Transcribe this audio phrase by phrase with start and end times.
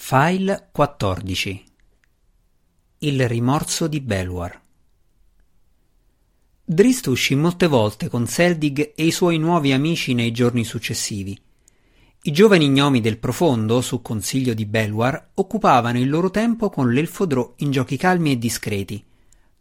[0.00, 1.64] File 14
[2.98, 4.58] Il rimorso di Belwar
[6.64, 11.38] Drist uscì molte volte con Seldig e i suoi nuovi amici nei giorni successivi.
[12.22, 17.26] I giovani gnomi del profondo, su consiglio di Belwar, occupavano il loro tempo con l'elfo
[17.26, 19.04] Drò in giochi calmi e discreti.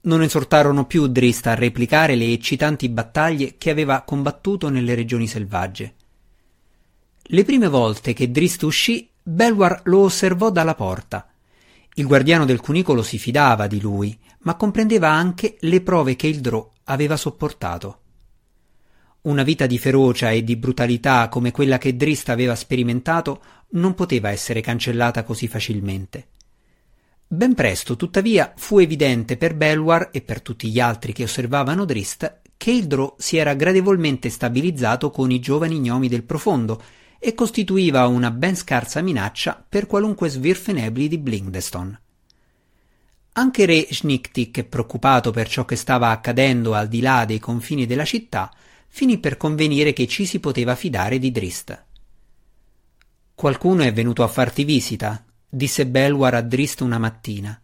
[0.01, 5.95] Non esortarono più Drist a replicare le eccitanti battaglie che aveva combattuto nelle regioni selvagge.
[7.23, 11.27] Le prime volte che Drist uscì, Belwar lo osservò dalla porta.
[11.95, 16.39] Il guardiano del cunicolo si fidava di lui, ma comprendeva anche le prove che il
[16.39, 17.99] Drò aveva sopportato.
[19.23, 24.29] Una vita di ferocia e di brutalità come quella che Drist aveva sperimentato non poteva
[24.29, 26.27] essere cancellata così facilmente.
[27.27, 32.43] Ben presto, tuttavia, fu evidente per Belwar e per tutti gli altri che osservavano Drist
[32.55, 36.81] che il Drò si era gradevolmente stabilizzato con i giovani gnomi del profondo
[37.19, 41.99] e costituiva una ben scarsa minaccia per qualunque svirfenebli di Blingdeston.
[43.33, 48.05] Anche re Schniktik, preoccupato per ciò che stava accadendo al di là dei confini della
[48.05, 48.51] città,
[48.87, 51.85] finì per convenire che ci si poteva fidare di Drist.
[53.35, 57.61] Qualcuno è venuto a farti visita, disse Belwar a Drist una mattina.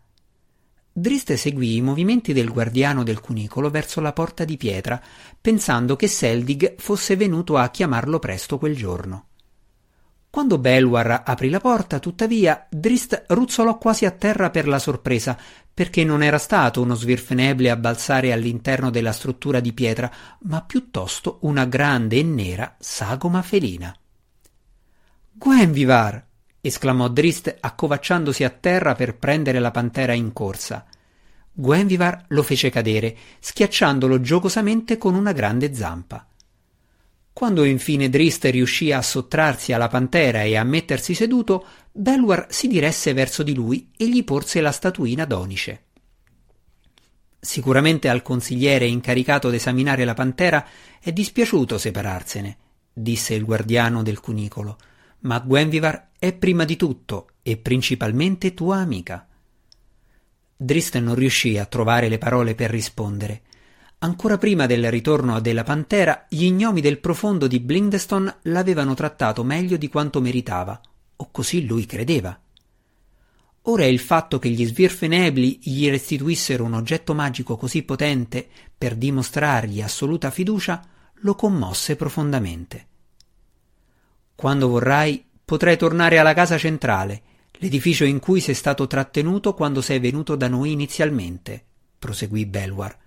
[0.96, 5.02] Drist seguì i movimenti del guardiano del cunicolo verso la porta di pietra,
[5.42, 9.30] pensando che Seldig fosse venuto a chiamarlo presto quel giorno.
[10.34, 15.38] Quando Belwar aprì la porta, tuttavia, Drist ruzzolò quasi a terra per la sorpresa,
[15.72, 20.12] perché non era stato uno svirfeneble a balzare all'interno della struttura di pietra,
[20.46, 23.96] ma piuttosto una grande e nera sagoma felina.
[25.34, 26.26] Gwenvivar!
[26.62, 30.84] esclamò Drist accovacciandosi a terra per prendere la pantera in corsa.
[31.52, 36.26] Gwenvivar lo fece cadere, schiacciandolo giocosamente con una grande zampa.
[37.34, 43.14] Quando infine Drist riuscì a sottrarsi alla pantera e a mettersi seduto, Belwar si diresse
[43.14, 45.86] verso di lui e gli porse la statuina d'onice.
[47.40, 50.66] Sicuramente al consigliere incaricato d'esaminare la pantera
[51.02, 52.58] è dispiaciuto separarsene,
[52.94, 54.78] disse il guardiano del cunicolo,
[55.22, 59.28] ma Gwenvivar è prima di tutto e principalmente tua amica.
[60.56, 63.42] Drist non riuscì a trovare le parole per rispondere.
[64.04, 69.78] Ancora prima del ritorno della pantera, gli gnomi del profondo di Blindeston l'avevano trattato meglio
[69.78, 70.80] di quanto meritava,
[71.16, 72.38] o così lui credeva.
[73.62, 78.46] Ora il fatto che gli svirfenebli gli restituissero un oggetto magico così potente
[78.78, 80.86] per dimostrargli assoluta fiducia
[81.22, 82.88] lo commosse profondamente.
[84.36, 87.22] Quando vorrai potrai tornare alla casa centrale,
[87.52, 91.64] l'edificio in cui sei stato trattenuto quando sei venuto da noi inizialmente,
[91.98, 93.00] proseguì Belwar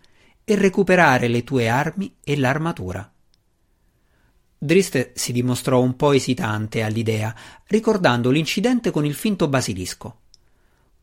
[0.48, 3.12] e recuperare le tue armi e l'armatura.
[4.56, 7.34] Drist si dimostrò un po' esitante all'idea,
[7.66, 10.20] ricordando l'incidente con il finto basilisco.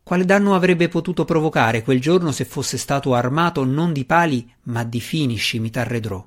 [0.02, 4.86] Quale danno avrebbe potuto provocare quel giorno se fosse stato armato non di pali ma
[4.86, 6.26] di fini scimitarre drò?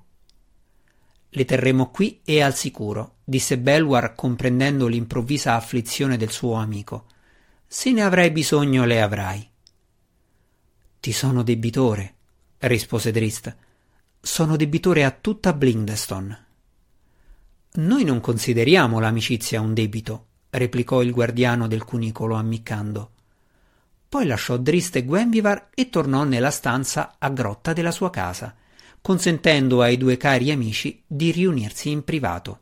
[1.31, 7.07] Le terremo qui e al sicuro, disse Belwar comprendendo l'improvvisa afflizione del suo amico.
[7.67, 9.51] Se ne avrai bisogno le avrai.
[11.01, 12.16] Ti sono debitore,
[12.59, 13.55] rispose Drist.
[14.21, 16.45] Sono debitore a tutta Blindeston.
[17.75, 23.11] Noi non consideriamo l'amicizia un debito, replicò il guardiano del cunicolo ammiccando.
[24.09, 28.55] Poi lasciò Drist e Gwenvivar e tornò nella stanza a grotta della sua casa,
[29.03, 32.61] consentendo ai due cari amici di riunirsi in privato.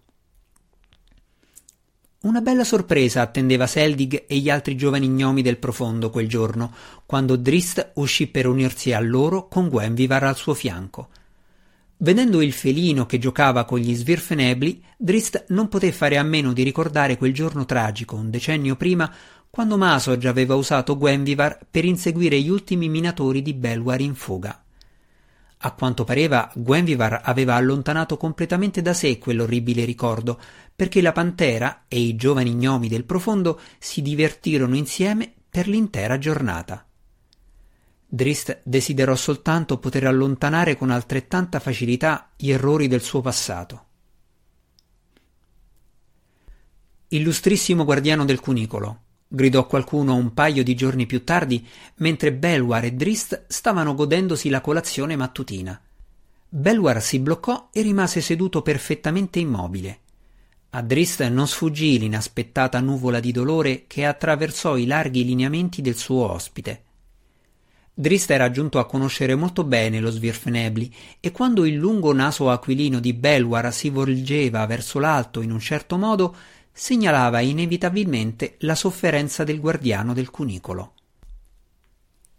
[2.25, 6.73] Una bella sorpresa attendeva Seldig e gli altri giovani gnomi del profondo quel giorno,
[7.05, 11.11] quando Drist uscì per unirsi a loro con Gwenvivar al suo fianco.
[11.99, 16.62] Vedendo il felino che giocava con gli svirfenebli, Drist non poté fare a meno di
[16.62, 19.12] ricordare quel giorno tragico, un decennio prima,
[19.51, 24.64] quando Masog aveva usato Gwenvivar per inseguire gli ultimi minatori di Belwar in fuga.
[25.59, 30.39] A quanto pareva, Gwenvivar aveva allontanato completamente da sé quell'orribile ricordo,
[30.75, 36.87] perché la pantera e i giovani gnomi del profondo si divertirono insieme per l'intera giornata.
[38.06, 43.87] Drist desiderò soltanto poter allontanare con altrettanta facilità gli errori del suo passato.
[47.09, 49.04] Illustrissimo guardiano del cunicolo,
[49.35, 51.67] gridò qualcuno un paio di giorni più tardi,
[51.97, 55.81] mentre Belwar e Drist stavano godendosi la colazione mattutina.
[56.49, 59.99] Belwar si bloccò e rimase seduto perfettamente immobile.
[60.71, 66.31] A Drist non sfuggì l'inaspettata nuvola di dolore che attraversò i larghi lineamenti del suo
[66.31, 66.83] ospite.
[67.97, 72.99] Drist era giunto a conoscere molto bene lo Svirfenebli e quando il lungo naso aquilino
[72.99, 76.35] di Belwar si volgeva verso l'alto in un certo modo
[76.76, 80.94] segnalava inevitabilmente la sofferenza del guardiano del cunicolo.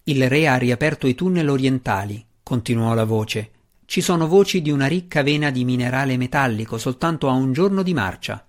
[0.04, 3.52] Il re ha riaperto i tunnel orientali, continuò la voce.
[3.86, 7.94] Ci sono voci di una ricca vena di minerale metallico soltanto a un giorno di
[7.94, 8.46] marcia.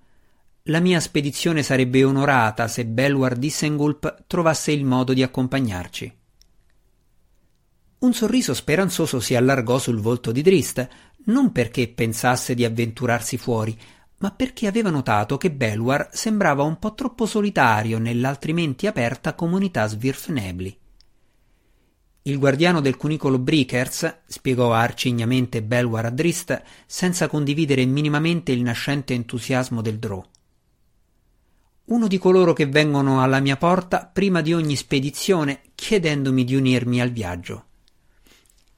[0.64, 6.16] La mia spedizione sarebbe onorata se Belwar Dissengulp trovasse il modo di accompagnarci.
[7.98, 10.86] Un sorriso speranzoso si allargò sul volto di Drist,
[11.26, 13.78] non perché pensasse di avventurarsi fuori,
[14.18, 20.78] ma perché aveva notato che Belwar sembrava un po' troppo solitario nell'altrimenti aperta comunità Svirfnebli.
[22.22, 29.14] Il guardiano del cunicolo Breakers, spiegò arcignamente Belwar a Drist, senza condividere minimamente il nascente
[29.14, 30.24] entusiasmo del Drow.
[31.84, 37.00] Uno di coloro che vengono alla mia porta prima di ogni spedizione chiedendomi di unirmi
[37.00, 37.64] al viaggio.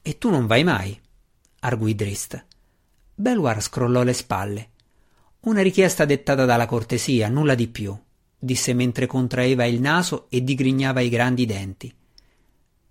[0.02, 1.00] E tu non vai mai,
[1.60, 2.44] arguì Drist.
[3.14, 4.70] Belwar scrollò le spalle.
[5.48, 7.98] Una richiesta dettata dalla cortesia, nulla di più,
[8.38, 11.90] disse mentre contraeva il naso e digrignava i grandi denti.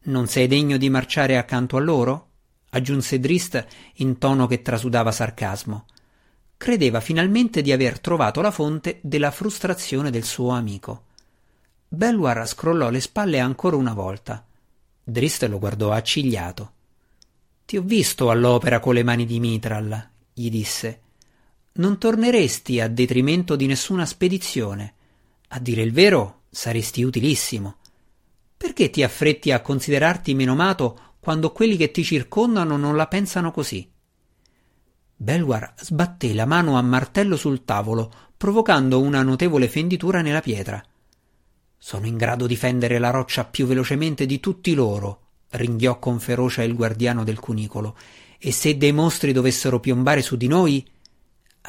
[0.06, 2.30] Non sei degno di marciare accanto a loro?
[2.72, 3.64] aggiunse Drist
[3.98, 5.86] in tono che trasudava sarcasmo.
[6.58, 11.04] Credeva finalmente di aver trovato la fonte della frustrazione del suo amico.
[11.88, 14.44] Belwar scrollò le spalle ancora una volta.
[15.04, 16.72] Drist lo guardò accigliato.
[17.66, 21.02] Ti ho visto all'opera con le mani di Mitral, gli disse.
[21.78, 24.94] Non torneresti a detrimento di nessuna spedizione.
[25.50, 27.78] A dire il vero, saresti utilissimo.
[28.58, 33.88] Perché ti affretti a considerarti menomato quando quelli che ti circondano non la pensano così?
[35.16, 40.84] Belwar sbatté la mano a martello sul tavolo, provocando una notevole fenditura nella pietra.
[41.78, 45.22] Sono in grado di fendere la roccia più velocemente di tutti loro,
[45.52, 47.96] ringhiò con ferocia il guardiano del cunicolo,
[48.40, 50.84] e se dei mostri dovessero piombare su di noi.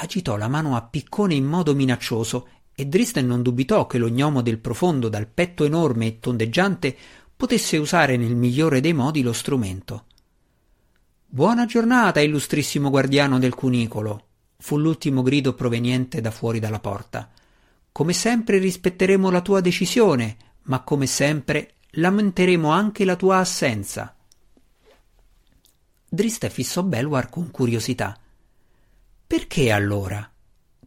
[0.00, 4.42] Agitò la mano a piccone in modo minaccioso e Dristen non dubitò che lo gnomo
[4.42, 6.96] del profondo dal petto enorme e tondeggiante
[7.34, 10.04] potesse usare nel migliore dei modi lo strumento.
[11.26, 14.26] Buona giornata, illustrissimo guardiano del cunicolo,
[14.58, 17.28] fu l'ultimo grido proveniente da fuori dalla porta.
[17.90, 24.14] Come sempre rispetteremo la tua decisione, ma come sempre lamenteremo anche la tua assenza.
[26.08, 28.16] Driste fissò Belwar con curiosità.
[29.28, 30.28] Perché allora?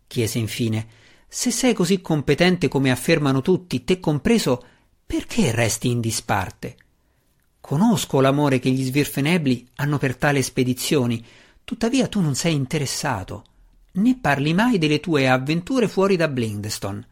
[0.08, 0.88] chiese infine
[1.28, 4.66] se sei così competente come affermano tutti, te compreso,
[5.06, 6.76] perché resti in disparte?
[7.62, 11.24] Conosco l'amore che gli svirfenebli hanno per tale spedizioni,
[11.64, 13.46] tuttavia tu non sei interessato,
[13.94, 17.08] né parli mai delle tue avventure fuori da Blindstone.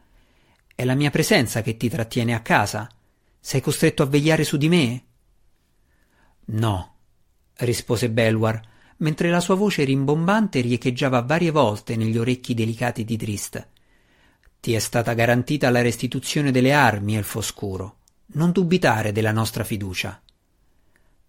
[0.74, 2.90] È la mia presenza che ti trattiene a casa?
[3.38, 5.04] Sei costretto a vegliare su di me?
[6.46, 6.94] No,
[7.54, 8.60] rispose Belwar,
[9.00, 13.68] mentre la sua voce rimbombante riecheggiava varie volte negli orecchi delicati di Drist.
[14.60, 17.96] Ti è stata garantita la restituzione delle armi, Elfo Scuro.
[18.32, 20.20] Non dubitare della nostra fiducia.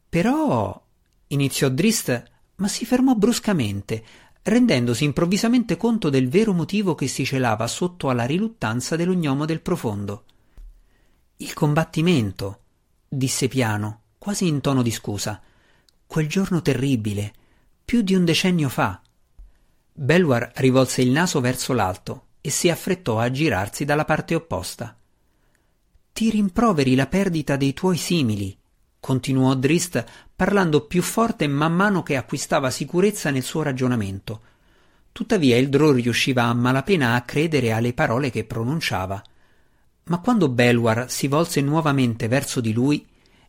[0.09, 0.85] Però.
[1.27, 2.23] iniziò Drist,
[2.55, 4.03] ma si fermò bruscamente,
[4.43, 10.25] rendendosi improvvisamente conto del vero motivo che si celava sotto alla riluttanza dell'ognomo del profondo.
[11.37, 12.59] Il combattimento,
[13.07, 15.41] disse piano, quasi in tono di scusa.
[16.05, 17.33] Quel giorno terribile,
[17.91, 19.01] più di un decennio fa.
[19.91, 24.97] Belwar rivolse il naso verso l'alto e si affrettò a girarsi dalla parte opposta.
[26.13, 28.57] Ti rimproveri la perdita dei tuoi simili,
[28.97, 34.41] continuò Drist parlando più forte man mano che acquistava sicurezza nel suo ragionamento.
[35.11, 39.21] Tuttavia il Drò riusciva a malapena a credere alle parole che pronunciava.
[40.05, 43.05] Ma quando Belwar si volse nuovamente verso di lui,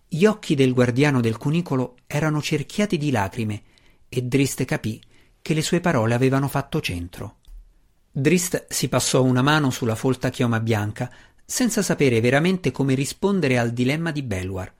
[0.08, 3.62] gli occhi del guardiano del cunicolo erano cerchiati di lacrime
[4.14, 5.00] e Drist capì
[5.40, 7.36] che le sue parole avevano fatto centro.
[8.10, 11.10] Drist si passò una mano sulla folta chioma bianca,
[11.46, 14.70] senza sapere veramente come rispondere al dilemma di Belwar.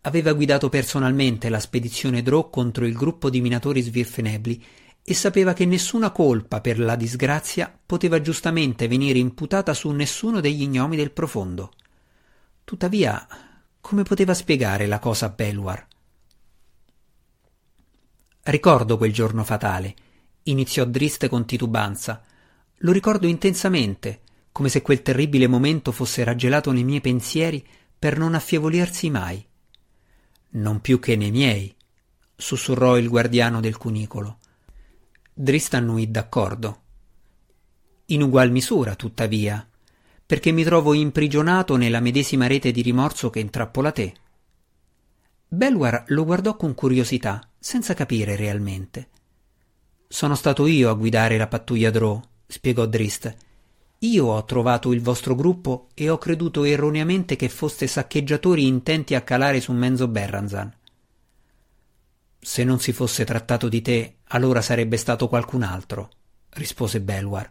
[0.00, 4.64] Aveva guidato personalmente la spedizione Drow contro il gruppo di minatori svirfenebli
[5.04, 10.66] e sapeva che nessuna colpa per la disgrazia poteva giustamente venire imputata su nessuno degli
[10.66, 11.72] gnomi del profondo.
[12.64, 13.26] Tuttavia,
[13.82, 15.86] come poteva spiegare la cosa a Belwar?
[18.46, 19.94] Ricordo quel giorno fatale,
[20.42, 22.22] iniziò Drist con titubanza.
[22.78, 24.20] Lo ricordo intensamente,
[24.52, 27.66] come se quel terribile momento fosse raggelato nei miei pensieri
[27.98, 29.42] per non affievolirsi mai.
[30.50, 31.74] Non più che nei miei,
[32.36, 34.36] sussurrò il guardiano del cunicolo.
[35.32, 36.82] Drist annui d'accordo.
[38.06, 39.66] In ugual misura, tuttavia,
[40.26, 44.14] perché mi trovo imprigionato nella medesima rete di rimorso che intrappola te.
[45.48, 49.08] Belwar lo guardò con curiosità, senza capire realmente.
[50.08, 53.34] Sono stato io a guidare la pattuglia Drow, spiegò Drist.
[54.04, 59.22] io ho trovato il vostro gruppo e ho creduto erroneamente che foste saccheggiatori intenti a
[59.22, 60.72] calare su Menzo Berranzan.
[62.38, 66.10] Se non si fosse trattato di te, allora sarebbe stato qualcun altro,
[66.50, 67.50] rispose Belwar.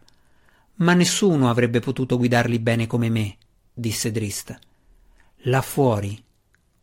[0.76, 3.38] Ma nessuno avrebbe potuto guidarli bene come me,
[3.74, 4.58] disse Drist.
[5.46, 6.24] Là fuori,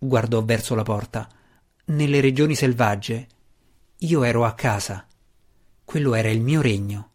[0.03, 1.29] guardò verso la porta,
[1.87, 3.29] nelle regioni selvagge,
[3.99, 5.07] io ero a casa.
[5.85, 7.11] Quello era il mio regno.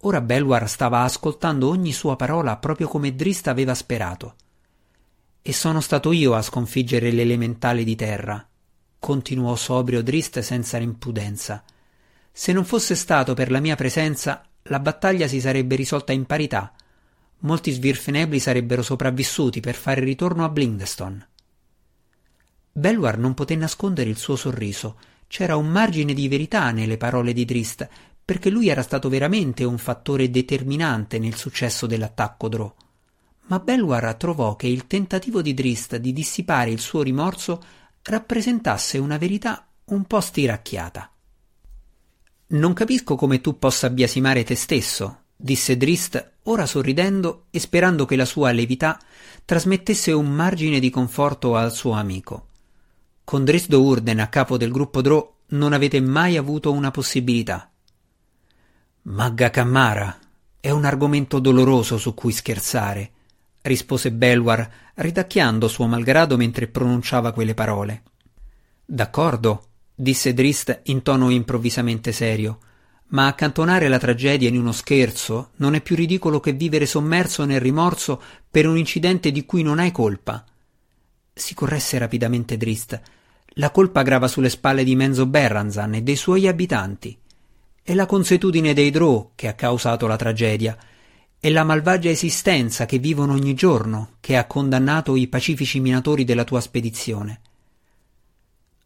[0.00, 4.34] Ora Belwar stava ascoltando ogni sua parola proprio come Drist aveva sperato.
[5.40, 8.44] E sono stato io a sconfiggere l'elementale di terra,
[8.98, 11.62] continuò sobrio Drist senza impudenza.
[12.32, 16.72] Se non fosse stato per la mia presenza, la battaglia si sarebbe risolta in parità.
[17.42, 21.28] Molti svirfenebli sarebbero sopravvissuti per fare ritorno a Blindstone.
[22.72, 24.98] Belwar non poté nascondere il suo sorriso.
[25.26, 27.88] C'era un margine di verità nelle parole di Drist,
[28.24, 32.74] perché lui era stato veramente un fattore determinante nel successo dell'attacco Drò.
[33.46, 37.62] Ma Belwar trovò che il tentativo di Drist di dissipare il suo rimorso
[38.02, 41.10] rappresentasse una verità un po' stiracchiata.
[42.48, 48.14] Non capisco come tu possa biasimare te stesso, disse Drist, ora sorridendo e sperando che
[48.14, 48.98] la sua levità
[49.44, 52.46] trasmettesse un margine di conforto al suo amico.
[53.24, 57.68] Con Drisdo Urden a capo del gruppo Drò non avete mai avuto una possibilità.
[59.02, 60.16] Magga Cammara
[60.60, 63.10] è un argomento doloroso su cui scherzare,
[63.62, 68.02] rispose Belwar, ridacchiando suo malgrado mentre pronunciava quelle parole.
[68.84, 72.58] D'accordo, disse Drist in tono improvvisamente serio,
[73.12, 77.60] ma accantonare la tragedia in uno scherzo non è più ridicolo che vivere sommerso nel
[77.60, 80.44] rimorso per un incidente di cui non hai colpa.
[81.32, 83.00] Si corresse rapidamente Drist.
[83.56, 87.18] La colpa grava sulle spalle di Menzo Berranzan e dei suoi abitanti.
[87.82, 90.76] È la consuetudine dei Drow che ha causato la tragedia.
[91.38, 96.44] È la malvagia esistenza che vivono ogni giorno che ha condannato i pacifici minatori della
[96.44, 97.40] tua spedizione.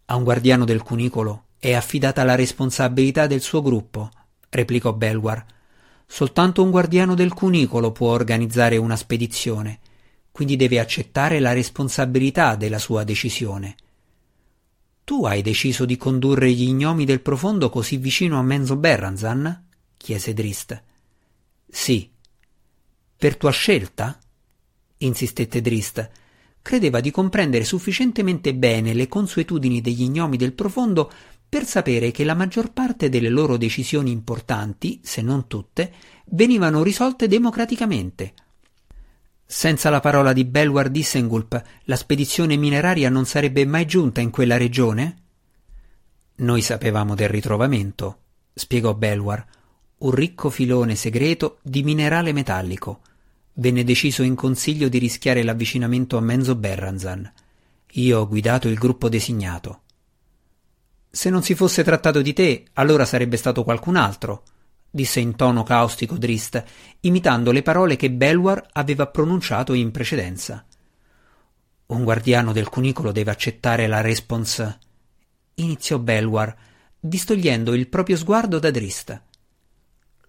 [0.07, 4.11] A un guardiano del cunicolo è affidata la responsabilità del suo gruppo,
[4.51, 5.45] replicò Belwar.
[6.07, 9.81] Soltanto un guardiano del cunicolo può organizzare una spedizione,
[10.31, 13.75] quindi deve accettare la responsabilità della sua decisione.
[15.03, 19.67] Tu hai deciso di condurre gli gnomi del profondo così vicino a Menzo Berranzan?
[19.97, 20.83] chiese Drist.
[21.69, 22.11] Sì.
[23.17, 24.19] Per tua scelta?
[24.99, 26.11] insistette Drist.
[26.61, 31.13] Credeva di comprendere sufficientemente bene le consuetudini degli gnomi del profondo
[31.49, 35.93] per sapere che la maggior parte delle loro decisioni importanti, se non tutte,
[36.27, 38.35] venivano risolte democraticamente,
[39.49, 44.57] senza la parola di Belwar Dissengulp, la spedizione mineraria non sarebbe mai giunta in quella
[44.57, 45.23] regione?
[46.37, 48.19] Noi sapevamo del ritrovamento,
[48.53, 49.47] spiegò Belwar,
[49.99, 53.03] un ricco filone segreto di minerale metallico.
[53.55, 57.33] Venne deciso in consiglio di rischiare l'avvicinamento a Menzo Berranzan.
[57.93, 59.83] Io ho guidato il gruppo designato.
[61.17, 64.43] Se non si fosse trattato di te, allora sarebbe stato qualcun altro,
[64.91, 66.63] disse in tono caustico Drist,
[67.01, 70.67] imitando le parole che Belwar aveva pronunciato in precedenza.
[71.87, 74.79] Un guardiano del cunicolo deve accettare la respons.
[75.55, 76.55] iniziò Belwar,
[77.01, 79.23] distogliendo il proprio sguardo da Drist.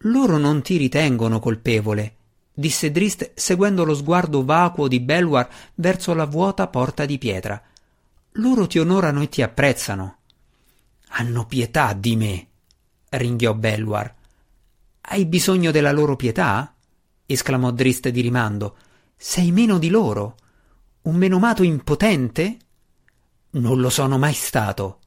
[0.03, 2.15] Loro non ti ritengono colpevole,
[2.53, 7.62] disse Drist seguendo lo sguardo vacuo di Belwar verso la vuota porta di pietra.
[8.36, 10.20] Loro ti onorano e ti apprezzano.
[11.20, 12.48] Hanno pietà di me,
[13.10, 14.14] ringhiò Belwar.
[15.02, 16.76] Hai bisogno della loro pietà?
[17.26, 18.78] esclamò Drist di rimando.
[19.16, 20.36] Sei meno di loro?
[21.04, 22.58] Un menomato impotente?
[23.52, 25.00] Non lo sono mai stato.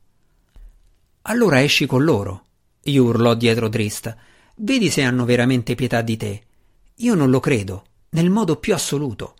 [1.22, 2.44] Allora esci con loro,
[2.82, 4.16] gli urlò dietro Drist.
[4.56, 6.42] Vedi se hanno veramente pietà di te.
[6.96, 9.36] Io non lo credo, nel modo più assoluto.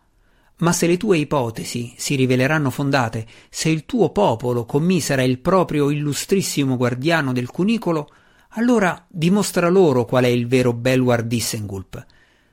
[0.61, 5.90] Ma se le tue ipotesi si riveleranno fondate, se il tuo popolo commisera il proprio
[5.90, 8.09] illustrissimo guardiano del cunicolo,
[8.55, 12.07] allora dimostra loro qual è il vero Belwar Dissengulp.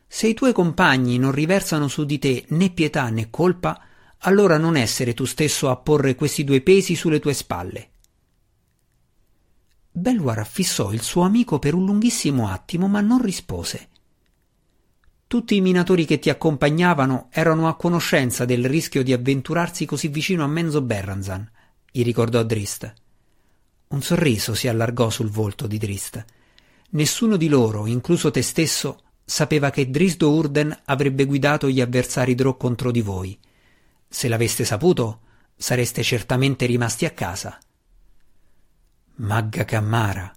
[0.08, 3.82] Se i tuoi compagni non riversano su di te né pietà né colpa,
[4.20, 7.90] allora non essere tu stesso a porre questi due pesi sulle tue spalle.
[9.92, 13.90] Belwar fissò il suo amico per un lunghissimo attimo, ma non rispose.
[15.28, 20.46] Tutti i minatori che ti accompagnavano erano a conoscenza del rischio di avventurarsi così vicino
[20.46, 21.52] a Menzo Berranzan,
[21.92, 22.94] gli ricordò Drist.
[23.88, 26.24] Un sorriso si allargò sul volto di Drist.
[26.92, 32.56] Nessuno di loro, incluso te stesso, sapeva che Drisdo Urden avrebbe guidato gli avversari Drò
[32.56, 33.38] contro di voi.
[34.08, 35.20] Se l'aveste saputo,
[35.58, 37.60] sareste certamente rimasti a casa.
[39.16, 40.32] Magga Cammara,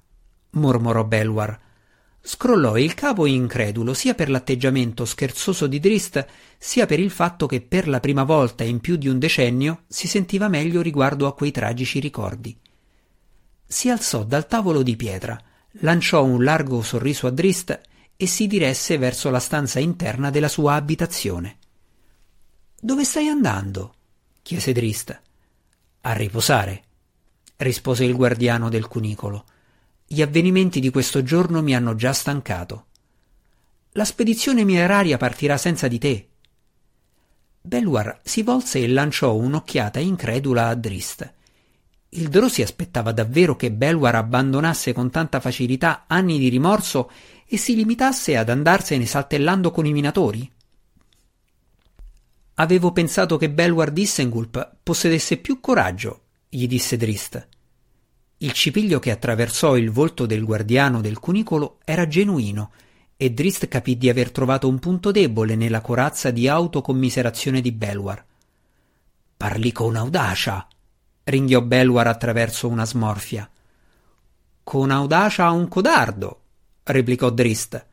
[0.50, 1.60] mormorò Belwar,
[2.22, 6.26] Scrollò il capo incredulo sia per l'atteggiamento scherzoso di Drist,
[6.58, 10.06] sia per il fatto che per la prima volta in più di un decennio si
[10.06, 12.56] sentiva meglio riguardo a quei tragici ricordi.
[13.66, 15.40] Si alzò dal tavolo di pietra,
[15.80, 17.80] lanciò un largo sorriso a Drist
[18.16, 21.56] e si diresse verso la stanza interna della sua abitazione.
[22.78, 23.94] Dove stai andando?
[24.42, 25.20] chiese Drist.
[26.02, 26.82] A riposare,
[27.56, 29.44] rispose il guardiano del cunicolo.
[30.12, 32.86] Gli avvenimenti di questo giorno mi hanno già stancato.
[33.92, 36.28] La spedizione mineraria partirà senza di te.
[37.60, 41.32] Belwar si volse e lanciò un'occhiata incredula a Drist.
[42.08, 47.08] Il Drò si aspettava davvero che Belwar abbandonasse con tanta facilità anni di rimorso
[47.46, 50.50] e si limitasse ad andarsene saltellando con i minatori?
[52.54, 57.46] Avevo pensato che Belwar Dissengulp possedesse più coraggio, gli disse Drist.
[58.42, 62.70] Il cipiglio che attraversò il volto del guardiano del cunicolo era genuino
[63.14, 68.24] e Drist capì di aver trovato un punto debole nella corazza di autocommiserazione di Belwar.
[69.36, 70.66] Parli con audacia,
[71.24, 73.46] ringhiò Belwar attraverso una smorfia.
[74.64, 76.40] Con audacia a un codardo,
[76.84, 77.86] replicò Drist.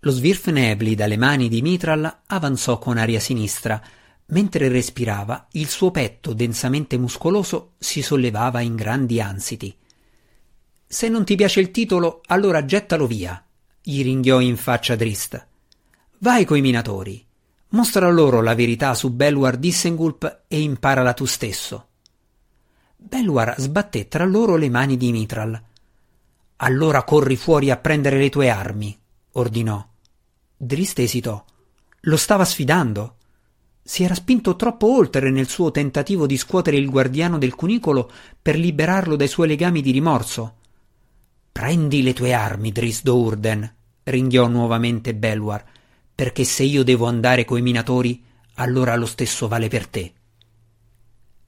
[0.00, 3.82] Lo Svirfnebli dalle mani di Mitral avanzò con aria sinistra,
[4.30, 9.76] Mentre respirava, il suo petto densamente muscoloso si sollevava in grandi ansiti.
[10.86, 13.44] Se non ti piace il titolo, allora gettalo via,
[13.82, 15.46] gli ringhiò in faccia Drist.
[16.18, 17.24] Vai coi minatori.
[17.70, 21.86] Mostra loro la verità su Belwar Dissengulp e imparala tu stesso.
[22.96, 25.60] Belwar sbatté tra loro le mani di Mitral.
[26.56, 28.96] Allora corri fuori a prendere le tue armi,
[29.32, 29.84] ordinò.
[30.56, 31.42] Drist esitò.
[32.00, 33.16] Lo stava sfidando.
[33.90, 38.08] Si era spinto troppo oltre nel suo tentativo di scuotere il guardiano del cunicolo
[38.40, 40.58] per liberarlo dai suoi legami di rimorso.
[41.50, 45.64] Prendi le tue armi, Drisdo Urden, ringhiò nuovamente Belwar,
[46.14, 48.22] perché se io devo andare coi minatori,
[48.54, 50.12] allora lo stesso vale per te.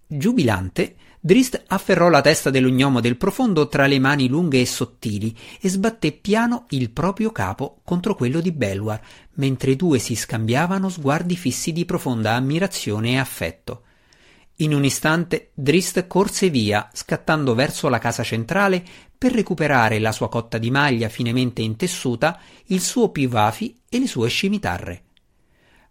[0.08, 5.68] Giubilante, Drist afferrò la testa dell'ognomo del profondo tra le mani lunghe e sottili e
[5.68, 9.00] sbatté piano il proprio capo contro quello di Belwar,
[9.34, 13.82] mentre i due si scambiavano sguardi fissi di profonda ammirazione e affetto.
[14.56, 18.84] In un istante Drist corse via, scattando verso la casa centrale
[19.16, 24.28] per recuperare la sua cotta di maglia finemente intessuta, il suo pivafi e le sue
[24.28, 25.04] scimitarre.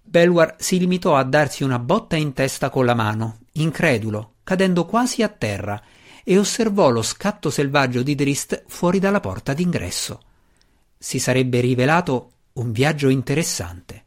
[0.04, 5.24] Belwar si limitò a darsi una botta in testa con la mano, incredulo, cadendo quasi
[5.24, 5.82] a terra,
[6.26, 10.20] e osservò lo scatto selvaggio di Drist fuori dalla porta d'ingresso.
[10.98, 14.04] Si sarebbe rivelato un viaggio interessante.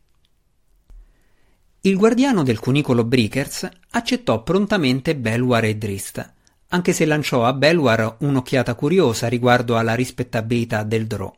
[1.81, 6.33] Il guardiano del cunicolo Brickers accettò prontamente Belwar e Drist,
[6.69, 11.35] anche se lanciò a Belwar un'occhiata curiosa riguardo alla rispettabilità del Drò.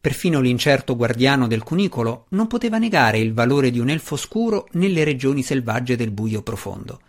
[0.00, 5.02] Perfino l'incerto guardiano del cunicolo non poteva negare il valore di un elfo scuro nelle
[5.02, 7.00] regioni selvagge del buio profondo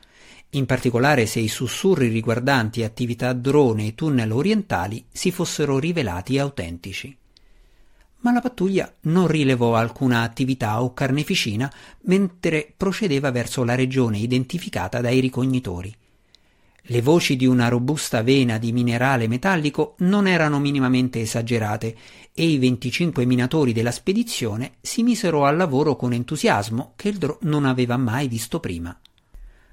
[0.51, 7.15] in particolare se i sussurri riguardanti attività drone e tunnel orientali si fossero rivelati autentici.
[8.19, 11.71] Ma la pattuglia non rilevò alcuna attività o carneficina
[12.03, 15.93] mentre procedeva verso la regione identificata dai ricognitori.
[16.89, 21.95] Le voci di una robusta vena di minerale metallico non erano minimamente esagerate
[22.33, 27.39] e i 25 minatori della spedizione si misero al lavoro con entusiasmo che il Dro
[27.41, 28.97] non aveva mai visto prima.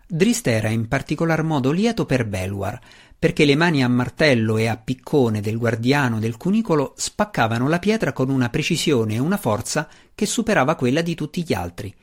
[0.07, 2.79] Drist era in particolar modo lieto per Belwar,
[3.19, 8.12] perché le mani a martello e a piccone del guardiano del cunicolo spaccavano la pietra
[8.12, 11.95] con una precisione e una forza che superava quella di tutti gli altri.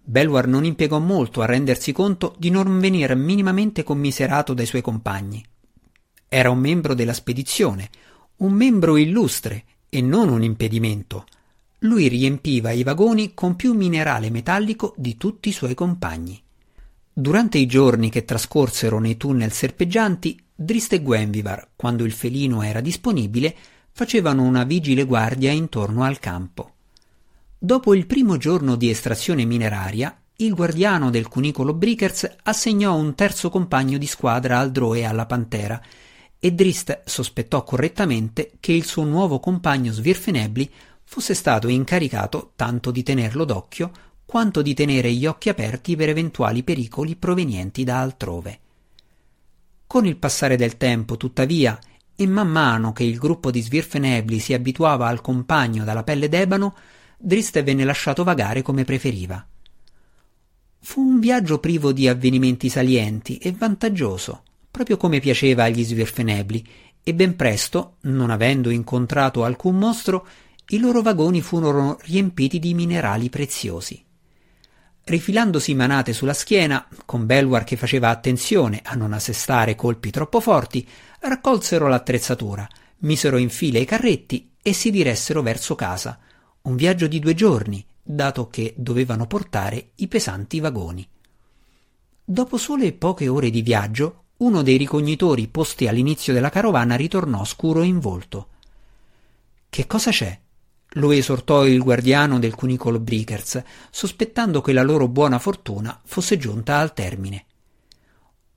[0.00, 5.44] Belwar non impiegò molto a rendersi conto di non venire minimamente commiserato dai suoi compagni.
[6.28, 7.90] Era un membro della spedizione,
[8.36, 11.26] un membro illustre e non un impedimento.
[11.80, 16.40] Lui riempiva i vagoni con più minerale metallico di tutti i suoi compagni.
[17.12, 22.80] Durante i giorni che trascorsero nei tunnel serpeggianti, Drist e Gwenvivar, quando il felino era
[22.80, 23.54] disponibile,
[23.90, 26.74] facevano una vigile guardia intorno al campo.
[27.58, 33.50] Dopo il primo giorno di estrazione mineraria, il guardiano del cunicolo Brickers assegnò un terzo
[33.50, 35.82] compagno di squadra al Droe alla Pantera,
[36.38, 40.70] e Drist sospettò correttamente che il suo nuovo compagno Svirfenebli
[41.04, 43.90] fosse stato incaricato tanto di tenerlo d'occhio
[44.30, 48.60] quanto di tenere gli occhi aperti per eventuali pericoli provenienti da altrove.
[49.88, 51.76] Con il passare del tempo, tuttavia,
[52.14, 56.76] e man mano che il gruppo di Svirfenebli si abituava al compagno dalla pelle d'ebano,
[57.18, 59.44] Driste venne lasciato vagare come preferiva.
[60.78, 66.64] Fu un viaggio privo di avvenimenti salienti e vantaggioso, proprio come piaceva agli Svirfenebli,
[67.02, 70.24] e ben presto, non avendo incontrato alcun mostro,
[70.68, 74.04] i loro vagoni furono riempiti di minerali preziosi.
[75.10, 80.86] Rifilandosi manate sulla schiena, con Belwar che faceva attenzione a non assestare colpi troppo forti,
[81.18, 82.64] raccolsero l'attrezzatura,
[82.98, 86.16] misero in fila i carretti e si diressero verso casa.
[86.62, 91.04] Un viaggio di due giorni, dato che dovevano portare i pesanti vagoni.
[92.24, 97.82] Dopo sole poche ore di viaggio, uno dei ricognitori posti all'inizio della carovana ritornò scuro
[97.82, 98.46] in volto.
[99.68, 100.38] Che cosa c'è?
[100.94, 106.78] Lo esortò il guardiano del cunicolo Brickers, sospettando che la loro buona fortuna fosse giunta
[106.78, 107.44] al termine.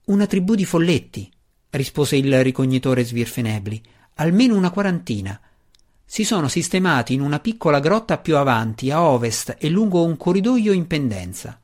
[0.06, 1.30] Una tribù di folletti,
[1.70, 3.82] rispose il ricognitore Svirfenebli,
[4.14, 5.40] almeno una quarantina.
[6.04, 10.72] Si sono sistemati in una piccola grotta più avanti, a ovest e lungo un corridoio
[10.72, 11.58] in pendenza.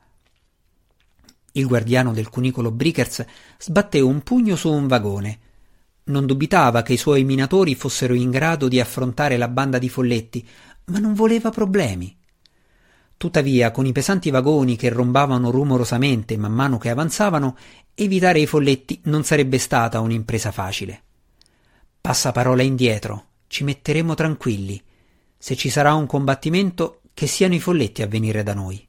[1.53, 3.25] Il guardiano del cunicolo Brickers
[3.57, 5.39] sbatté un pugno su un vagone.
[6.11, 10.45] Non dubitava che i suoi minatori fossero in grado di affrontare la banda di folletti,
[10.87, 12.13] ma non voleva problemi.
[13.15, 17.55] Tuttavia, con i pesanti vagoni che rombavano rumorosamente man mano che avanzavano,
[17.95, 21.01] evitare i folletti non sarebbe stata un'impresa facile.
[22.01, 24.83] Passa parola indietro, ci metteremo tranquilli.
[25.37, 28.85] Se ci sarà un combattimento, che siano i folletti a venire da noi.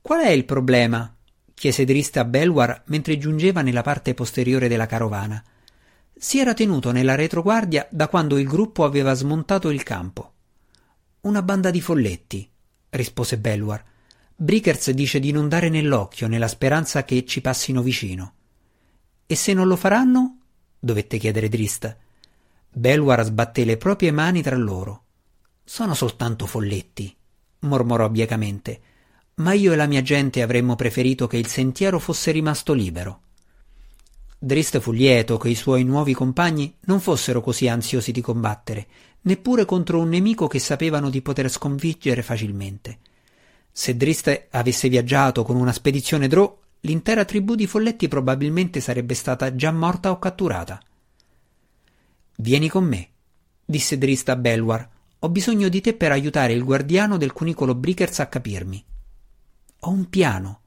[0.00, 1.14] Qual è il problema?
[1.52, 5.44] chiese Driste a Belwar mentre giungeva nella parte posteriore della carovana.
[6.16, 10.32] Si era tenuto nella retroguardia da quando il gruppo aveva smontato il campo.
[11.22, 12.48] Una banda di folletti,
[12.90, 13.84] rispose Belwar.
[14.36, 18.34] Brickers dice di non dare nell'occhio nella speranza che ci passino vicino.
[19.26, 20.38] E se non lo faranno?
[20.78, 21.96] dovette chiedere Drist.
[22.70, 25.04] Belwar sbatté le proprie mani tra loro.
[25.64, 27.14] Sono soltanto folletti,
[27.60, 28.92] mormorò biecamente
[29.36, 33.22] ma io e la mia gente avremmo preferito che il sentiero fosse rimasto libero.
[34.38, 38.86] Drist fu lieto che i suoi nuovi compagni non fossero così ansiosi di combattere,
[39.22, 42.98] neppure contro un nemico che sapevano di poter sconfiggere facilmente.
[43.72, 49.54] Se Drist avesse viaggiato con una spedizione Drò, l'intera tribù di folletti probabilmente sarebbe stata
[49.54, 50.80] già morta o catturata.
[52.36, 53.08] Vieni con me,
[53.64, 54.88] disse Drist a Belwar.
[55.20, 58.84] Ho bisogno di te per aiutare il guardiano del cunicolo Brickers a capirmi.
[59.80, 60.60] Ho un piano,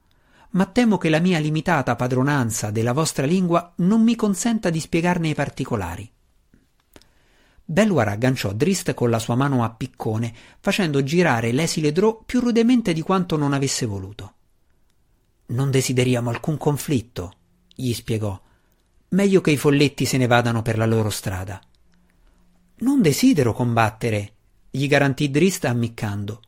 [0.50, 5.28] ma temo che la mia limitata padronanza della vostra lingua non mi consenta di spiegarne
[5.28, 6.10] i particolari.
[7.70, 12.94] Belwar agganciò Drist con la sua mano a piccone, facendo girare l'esile Drò più rudemente
[12.94, 14.32] di quanto non avesse voluto.
[15.48, 17.32] Non desideriamo alcun conflitto,
[17.74, 18.40] gli spiegò.
[19.10, 21.60] Meglio che i folletti se ne vadano per la loro strada.
[22.78, 24.32] Non desidero combattere,
[24.70, 26.40] gli garantì Drist ammiccando.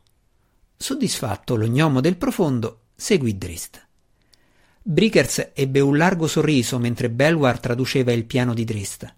[0.75, 3.89] Soddisfatto, lo gnomo del profondo seguì Drist.
[4.83, 9.13] Brickers ebbe un largo sorriso mentre Belwar traduceva il piano di Drist.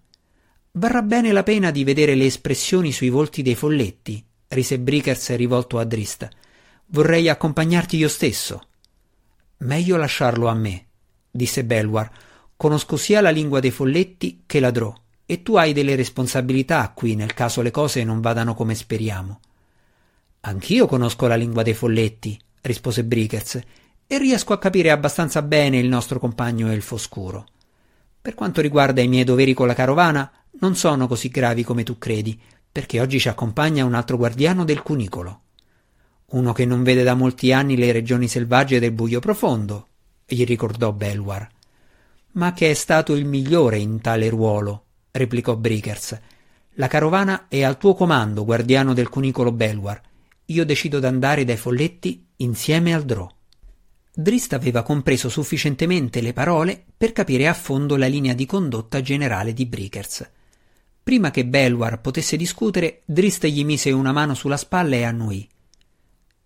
[0.74, 5.80] Varrà bene la pena di vedere le espressioni sui volti dei folletti, rise Brickers rivolto
[5.80, 6.28] a Drist.
[6.88, 8.62] Vorrei accompagnarti io stesso.
[9.60, 10.88] Meglio lasciarlo a me,
[11.32, 12.12] disse Belwar.
[12.58, 14.94] Conosco sia la lingua dei folletti che la Drò,
[15.26, 19.40] e tu hai delle responsabilità qui nel caso le cose non vadano come speriamo.
[20.42, 23.62] Anch'io conosco la lingua dei folletti, rispose Brickers,
[24.08, 27.46] e riesco a capire abbastanza bene il nostro compagno elfo scuro.
[28.22, 31.98] Per quanto riguarda i miei doveri con la carovana, non sono così gravi come tu
[31.98, 32.40] credi,
[32.72, 35.42] perché oggi ci accompagna un altro guardiano del cunicolo.
[36.28, 39.88] Uno che non vede da molti anni le regioni selvagge del buio profondo,
[40.26, 41.48] gli ricordò Belwar.
[42.32, 46.20] Ma che è stato il migliore in tale ruolo, replicò Brickers.
[46.76, 50.02] La carovana è al tuo comando, guardiano del cunicolo Belwar,
[50.46, 53.30] io decido d'andare dai folletti insieme al Drò.
[54.16, 59.54] Drist aveva compreso sufficientemente le parole per capire a fondo la linea di condotta generale
[59.54, 60.30] di Brickers.
[61.02, 65.50] Prima che Belwar potesse discutere, Drist gli mise una mano sulla spalla e annuì.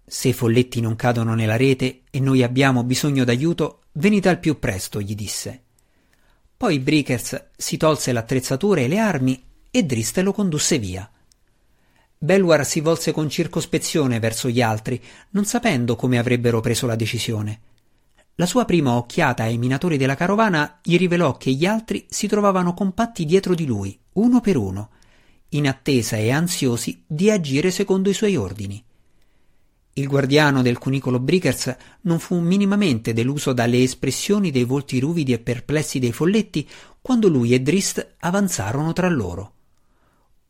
[0.06, 4.60] Se i folletti non cadono nella rete e noi abbiamo bisogno d'aiuto, venite al più
[4.60, 5.63] presto, gli disse.
[6.56, 11.12] Poi Brickers si tolse l'attrezzatura e le armi e Drist lo condusse via.
[12.19, 15.01] Belwar si volse con circospezione verso gli altri,
[15.32, 17.62] non sapendo come avrebbero preso la decisione.
[18.36, 22.73] La sua prima occhiata ai minatori della carovana gli rivelò che gli altri si trovavano
[22.73, 24.89] compatti dietro di lui, uno per uno,
[25.49, 28.84] in attesa e ansiosi di agire secondo i suoi ordini.
[29.93, 35.39] Il guardiano del cunicolo Brickers non fu minimamente deluso dalle espressioni dei volti ruvidi e
[35.39, 36.67] perplessi dei folletti
[37.01, 39.53] quando lui e Drist avanzarono tra loro.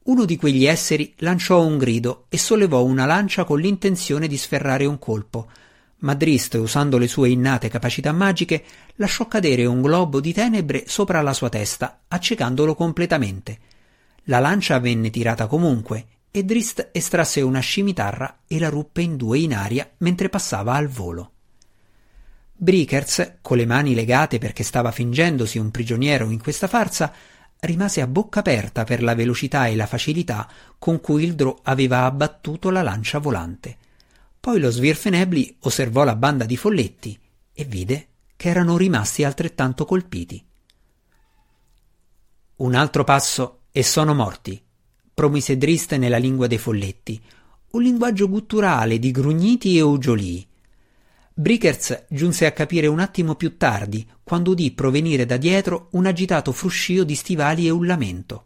[0.08, 4.86] Uno di quegli esseri lanciò un grido e sollevò una lancia con l'intenzione di sferrare
[4.86, 5.50] un colpo,
[6.00, 8.64] ma Drist, usando le sue innate capacità magiche,
[8.96, 13.60] lasciò cadere un globo di tenebre sopra la sua testa, accecandolo completamente.
[14.26, 19.40] La lancia venne tirata comunque e Drist estrasse una scimitarra e la ruppe in due
[19.40, 21.32] in aria mentre passava al volo.
[22.54, 27.14] Brickers, con le mani legate perché stava fingendosi un prigioniero in questa farsa,
[27.62, 32.06] rimase a bocca aperta per la velocità e la facilità con cui il Drò aveva
[32.06, 33.78] abbattuto la lancia volante.
[34.40, 37.20] Poi lo Svirfenebli osservò la banda di folletti
[37.54, 40.44] e vide che erano rimasti altrettanto colpiti.
[42.58, 44.62] Un altro passo e sono morti,
[45.14, 47.22] promise Drist nella lingua dei folletti,
[47.72, 50.47] un linguaggio gutturale di grugniti e ugiolii.
[51.40, 56.52] Brickers giunse a capire un attimo più tardi, quando udì provenire da dietro un agitato
[56.52, 58.44] fruscio di stivali e un lamento.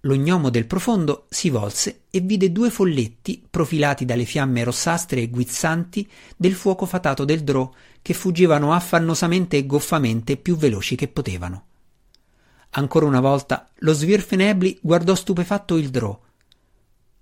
[0.00, 5.28] Lo gnomo del profondo si volse e vide due folletti profilati dalle fiamme rossastre e
[5.28, 7.70] guizzanti del fuoco fatato del drò
[8.02, 11.66] che fuggivano affannosamente e goffamente più veloci che potevano.
[12.70, 16.20] Ancora una volta lo Svirfenebli guardò stupefatto il drò.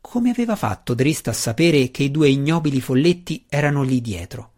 [0.01, 4.53] Come aveva fatto Drist a sapere che i due ignobili folletti erano lì dietro?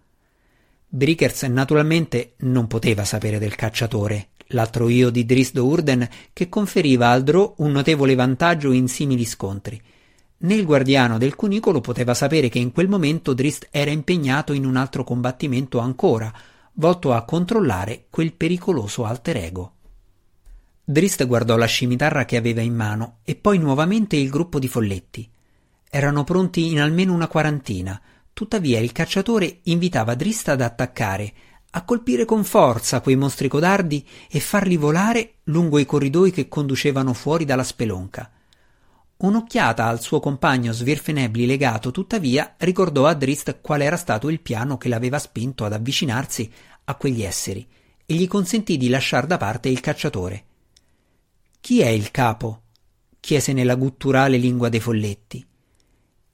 [0.92, 7.22] Brickers naturalmente non poteva sapere del cacciatore, l'altro io di Drisdo Urden, che conferiva al
[7.22, 9.80] Drò un notevole vantaggio in simili scontri.
[10.38, 14.66] Né il guardiano del cunicolo poteva sapere che in quel momento Drist era impegnato in
[14.66, 16.32] un altro combattimento ancora,
[16.72, 19.72] volto a controllare quel pericoloso alter ego.
[20.82, 25.30] Drist guardò la scimitarra che aveva in mano e poi nuovamente il gruppo di folletti.
[25.88, 28.00] Erano pronti in almeno una quarantina,
[28.40, 31.30] tuttavia il cacciatore invitava Drist ad attaccare,
[31.72, 37.12] a colpire con forza quei mostri codardi e farli volare lungo i corridoi che conducevano
[37.12, 38.30] fuori dalla spelonca.
[39.18, 44.78] Un'occhiata al suo compagno Svirfenebli legato, tuttavia, ricordò a Drist qual era stato il piano
[44.78, 46.50] che l'aveva spinto ad avvicinarsi
[46.84, 47.68] a quegli esseri
[48.06, 50.44] e gli consentì di lasciar da parte il cacciatore.
[51.60, 52.62] Chi è il capo?
[53.20, 55.46] chiese nella gutturale lingua dei folletti.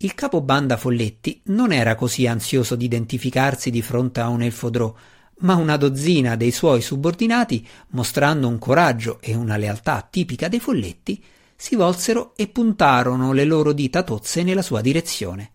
[0.00, 4.94] Il capo banda Folletti non era così ansioso di identificarsi di fronte a un elfodrò,
[5.38, 11.22] ma una dozzina dei suoi subordinati, mostrando un coraggio e una lealtà tipica dei folletti,
[11.56, 15.52] si volsero e puntarono le loro dita tozze nella sua direzione.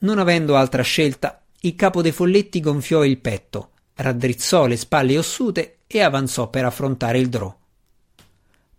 [0.00, 5.78] Non avendo altra scelta, il capo dei folletti gonfiò il petto, raddrizzò le spalle ossute
[5.86, 7.54] e avanzò per affrontare il drò.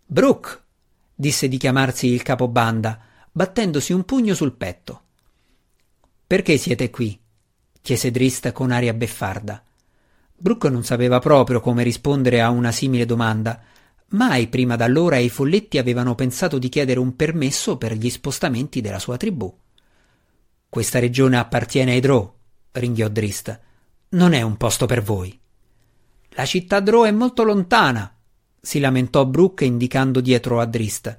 [0.06, 0.60] Brooke!
[1.14, 3.00] disse di chiamarsi il capobanda,
[3.32, 5.02] battendosi un pugno sul petto.
[6.26, 7.18] Perché siete qui?
[7.80, 9.64] chiese Drist con aria beffarda.
[10.34, 13.60] Brooke non sapeva proprio come rispondere a una simile domanda.
[14.08, 18.98] Mai prima d'allora i folletti avevano pensato di chiedere un permesso per gli spostamenti della
[18.98, 19.52] sua tribù.
[20.68, 22.34] Questa regione appartiene ai Drow,
[22.72, 23.60] ringhiò Drist.
[24.10, 25.38] Non è un posto per voi.
[26.30, 28.14] La città Drow è molto lontana,
[28.60, 31.18] si lamentò Brooke indicando dietro a Drist.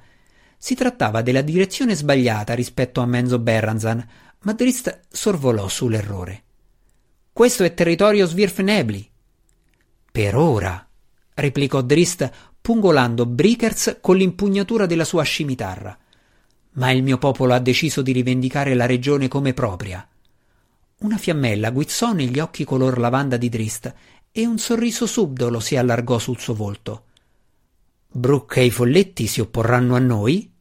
[0.64, 4.08] Si trattava della direzione sbagliata rispetto a Menzo Berranzan,
[4.44, 6.44] ma Drist sorvolò sull'errore.
[7.34, 9.12] Questo è territorio Svirfnebli,
[10.10, 10.88] per ora,
[11.34, 15.98] replicò Drist pungolando Brickers con l'impugnatura della sua scimitarra.
[16.76, 20.08] Ma il mio popolo ha deciso di rivendicare la regione come propria.
[21.00, 23.94] Una fiammella guizzò negli occhi color lavanda di Drist
[24.32, 27.04] e un sorriso subdolo si allargò sul suo volto.
[28.10, 30.52] Brooke e i folletti si opporranno a noi?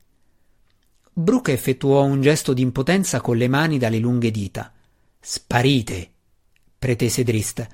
[1.14, 4.72] Brooke effettuò un gesto di impotenza con le mani dalle lunghe dita.
[5.20, 6.11] Sparite,
[6.79, 7.66] pretese Drist.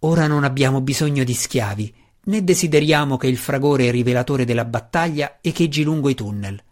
[0.00, 5.82] Ora non abbiamo bisogno di schiavi, né desideriamo che il fragore rivelatore della battaglia echeggi
[5.82, 6.62] lungo i tunnel.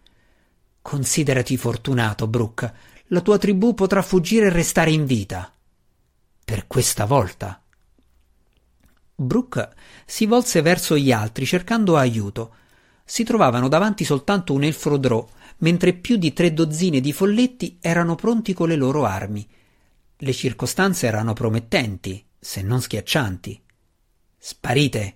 [0.81, 2.73] Considerati fortunato, Brooke.
[3.07, 5.51] La tua tribù potrà fuggire e restare in vita.
[6.43, 7.61] Per questa volta.
[9.13, 9.73] Brooke
[10.05, 12.55] si volse verso gli altri cercando aiuto.
[13.03, 15.27] Si trovavano davanti soltanto un elfrodrò,
[15.59, 19.47] mentre più di tre dozzine di folletti erano pronti con le loro armi.
[20.17, 23.61] Le circostanze erano promettenti se non schiaccianti.
[24.37, 25.15] Sparite!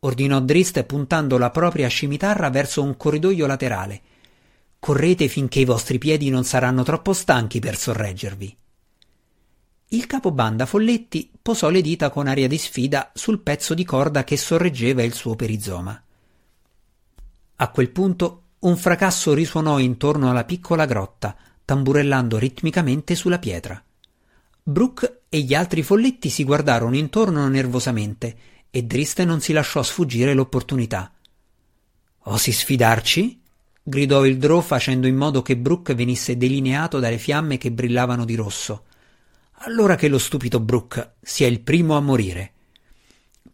[0.00, 4.00] ordinò Drist puntando la propria scimitarra verso un corridoio laterale.
[4.78, 8.56] Correte finché i vostri piedi non saranno troppo stanchi per sorreggervi.
[9.90, 14.36] Il capobanda Folletti posò le dita con aria di sfida sul pezzo di corda che
[14.36, 16.00] sorreggeva il suo perizoma.
[17.56, 23.82] A quel punto un fracasso risuonò intorno alla piccola grotta, tamburellando ritmicamente sulla pietra.
[24.62, 28.36] Brooke e gli altri folletti si guardarono intorno nervosamente
[28.70, 31.12] e Drist non si lasciò sfuggire l'opportunità.
[32.24, 33.40] Osi sfidarci?
[33.82, 38.34] gridò il Drò facendo in modo che Brooke venisse delineato dalle fiamme che brillavano di
[38.34, 38.84] rosso.
[39.60, 42.52] allora che lo stupido Brooke sia il primo a morire.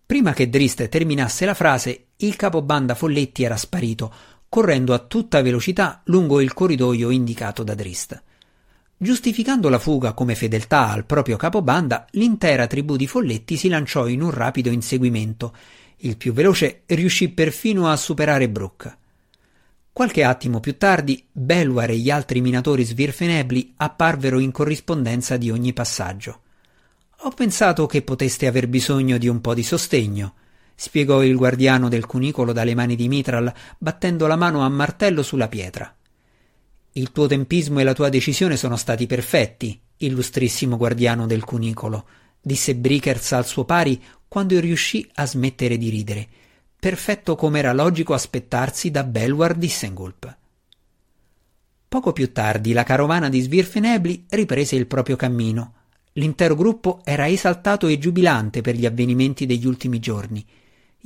[0.05, 4.13] Prima che Drist terminasse la frase, il capobanda Folletti era sparito,
[4.55, 8.23] correndo a tutta velocità lungo il corridoio indicato da Drist.
[8.97, 14.23] Giustificando la fuga come fedeltà al proprio capobanda, l'intera tribù di Folletti si lanciò in
[14.23, 15.57] un rapido inseguimento.
[15.97, 18.97] Il più veloce riuscì perfino a superare Brooke.
[19.93, 25.73] Qualche attimo più tardi, Belwar e gli altri minatori svirfenebli apparvero in corrispondenza di ogni
[25.73, 26.43] passaggio.
[27.23, 30.35] Ho pensato che poteste aver bisogno di un po' di sostegno,
[30.75, 35.49] spiegò il guardiano del cunicolo dalle mani di Mitral, battendo la mano a martello sulla
[35.49, 35.95] pietra.
[36.93, 42.07] Il tuo tempismo e la tua decisione sono stati perfetti, illustrissimo guardiano del cunicolo,
[42.41, 46.29] disse Brickers al suo pari quando riuscì a smettere di ridere
[46.85, 50.37] perfetto come era logico aspettarsi da Belwar Dissengulp.
[51.89, 55.73] Poco più tardi la carovana di Svirfenebli riprese il proprio cammino.
[56.13, 60.45] L'intero gruppo era esaltato e giubilante per gli avvenimenti degli ultimi giorni.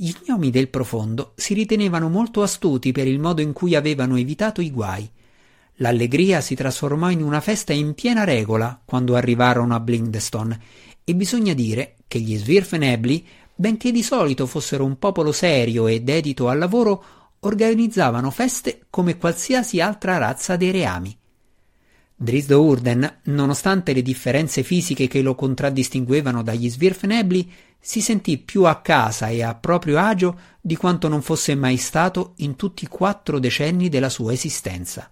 [0.01, 4.61] Gli gnomi del profondo si ritenevano molto astuti per il modo in cui avevano evitato
[4.61, 5.05] i guai.
[5.75, 10.57] L'allegria si trasformò in una festa in piena regola quando arrivarono a Blindstone
[11.03, 16.47] e bisogna dire che gli Svirfenebli benché di solito fossero un popolo serio e dedito
[16.47, 17.03] al lavoro,
[17.41, 21.13] organizzavano feste come qualsiasi altra razza dei reami.
[22.21, 28.81] Drisdo Urden, nonostante le differenze fisiche che lo contraddistinguevano dagli Svirfenebli, si sentì più a
[28.81, 33.39] casa e a proprio agio di quanto non fosse mai stato in tutti i quattro
[33.39, 35.09] decenni della sua esistenza.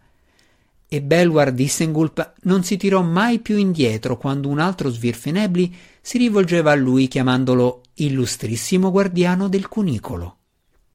[0.90, 6.72] E Belwar Dissengulp non si tirò mai più indietro quando un altro Svirfenebli si rivolgeva
[6.72, 10.37] a lui chiamandolo illustrissimo guardiano del cunicolo.